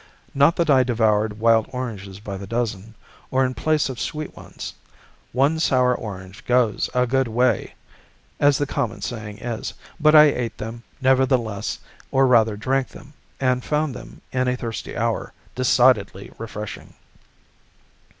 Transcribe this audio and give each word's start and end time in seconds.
Not 0.33 0.55
that 0.55 0.71
I 0.71 0.81
devoured 0.81 1.37
wild 1.37 1.67
oranges 1.69 2.19
by 2.19 2.35
the 2.35 2.47
dozen, 2.47 2.95
or 3.29 3.45
in 3.45 3.53
place 3.53 3.87
of 3.87 3.99
sweet 3.99 4.35
ones; 4.35 4.73
one 5.31 5.59
sour 5.59 5.93
orange 5.93 6.43
goes 6.45 6.89
a 6.95 7.05
good 7.05 7.27
way, 7.27 7.75
as 8.39 8.57
the 8.57 8.65
common 8.65 9.03
saying 9.03 9.37
is; 9.37 9.75
but 9.99 10.15
I 10.15 10.23
ate 10.23 10.57
them, 10.57 10.81
nevertheless, 11.01 11.77
or 12.09 12.25
rather 12.25 12.57
drank 12.57 12.87
them, 12.87 13.13
and 13.39 13.63
found 13.63 13.93
them, 13.93 14.21
in 14.31 14.47
a 14.47 14.57
thirsty 14.57 14.97
hour, 14.97 15.33
decidedly 15.53 16.31
refreshing. 16.39 16.95